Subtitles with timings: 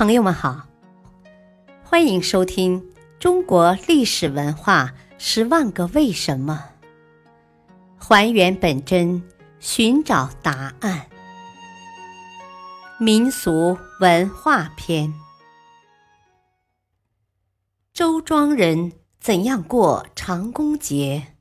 [0.00, 0.66] 朋友们好，
[1.84, 2.80] 欢迎收听
[3.18, 6.70] 《中国历史文化十万个为什么》，
[8.02, 9.22] 还原本真，
[9.58, 11.06] 寻找答案。
[12.98, 15.12] 民俗文化篇：
[17.92, 21.34] 周庄人怎样过长工节？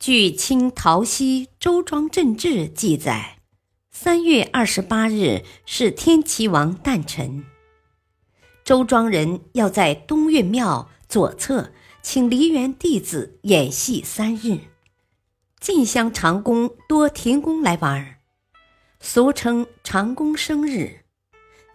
[0.00, 3.37] 据《清陶溪周庄镇志》记载。
[4.00, 7.44] 三月二十八日是天齐王诞辰。
[8.64, 14.60] 周庄人要在东岳庙左侧请梨园弟子演戏三日，
[15.58, 18.18] 进香长工多停工来玩儿，
[19.00, 21.00] 俗称长工生日，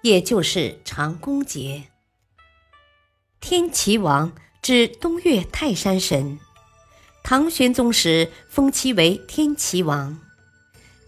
[0.02, 1.90] 也就是长工节。
[3.42, 4.32] 天齐王
[4.62, 6.40] 指东岳泰山神，
[7.22, 10.18] 唐玄宗时封其为天齐王。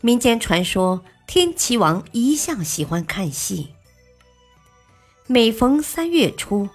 [0.06, 3.70] 民间传说，天齐王一向喜欢看戏。
[5.26, 6.70] 每逢三月初，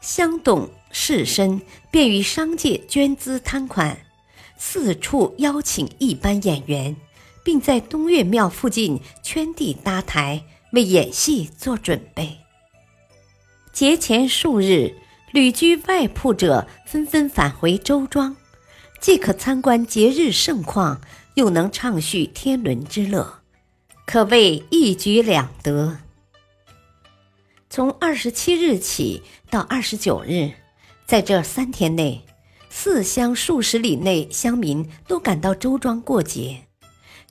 [0.00, 1.60] 乡董士绅
[1.90, 3.98] 便与商界捐资摊款，
[4.56, 6.94] 四处邀请一班演员，
[7.42, 12.38] 并在东岳庙附近圈地搭台，为演戏做准备。
[13.72, 14.94] 节前数日，
[15.32, 18.36] 旅居外铺者纷纷返回周庄，
[19.00, 21.00] 既可参观节日盛况。
[21.34, 23.40] 又能畅叙天伦之乐，
[24.06, 25.98] 可谓一举两得。
[27.68, 30.52] 从二十七日起到二十九日，
[31.06, 32.24] 在这三天内，
[32.70, 36.66] 四乡数十里内乡民都赶到周庄过节，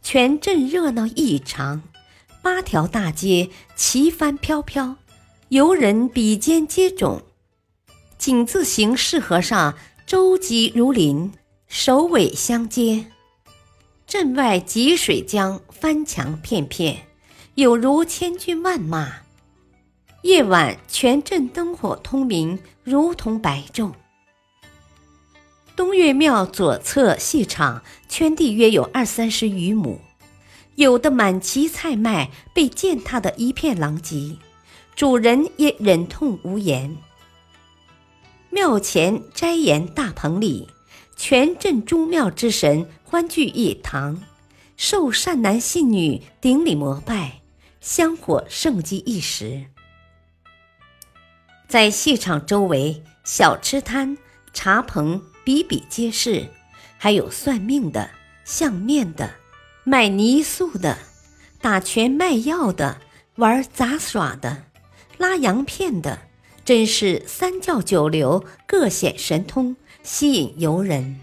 [0.01, 1.83] 全镇热闹异常。
[2.41, 4.97] 八条大街旗帆飘飘，
[5.47, 7.21] 游人比肩接踵，
[8.17, 11.31] 井字形市河上舟楫如林，
[11.69, 13.05] 首尾相接。
[14.13, 17.07] 镇外积水江翻墙片片，
[17.55, 19.11] 有如千军万马。
[20.21, 23.91] 夜晚全镇灯火通明，如同白昼。
[25.75, 29.99] 东岳庙左侧戏场圈地约有二三十余亩，
[30.75, 34.37] 有的满畦菜麦被践踏得一片狼藉，
[34.95, 36.95] 主人也忍痛无言。
[38.51, 40.67] 庙前斋檐大棚里。
[41.15, 44.21] 全镇诸庙之神欢聚一堂，
[44.75, 47.41] 受善男信女顶礼膜拜，
[47.79, 49.65] 香火盛极一时。
[51.67, 54.17] 在戏场周围，小吃摊、
[54.53, 56.49] 茶棚比比皆是，
[56.97, 58.09] 还有算命的、
[58.43, 59.35] 相面的、
[59.83, 60.97] 卖泥塑的、
[61.61, 63.01] 打拳卖药的、
[63.35, 64.65] 玩杂耍的、
[65.17, 66.27] 拉洋片的，
[66.65, 69.75] 真是三教九流各显神通。
[70.03, 71.21] 吸引游人。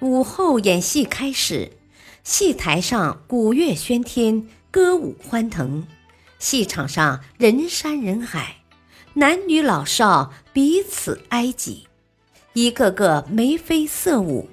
[0.00, 1.72] 午后演戏开始，
[2.22, 5.82] 戏台上鼓乐喧天，歌舞欢腾；
[6.38, 8.58] 戏场上人山人海，
[9.14, 11.88] 男女老少彼此挨挤，
[12.52, 14.48] 一个个眉飞色舞，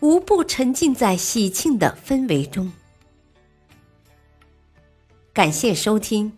[0.00, 2.70] 无不沉浸在喜庆的氛围中。
[5.32, 6.36] 感谢收听，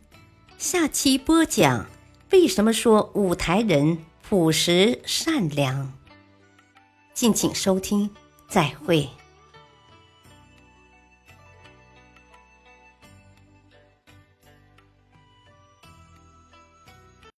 [0.58, 1.86] 下期播讲
[2.30, 3.98] 为什么说舞台人。
[4.30, 5.92] 朴实善良，
[7.12, 8.08] 敬请收听，
[8.48, 9.08] 再会。